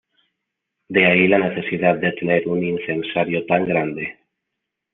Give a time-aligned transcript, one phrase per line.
[0.89, 4.17] De ahí la necesidad de tener un incensario tan grande.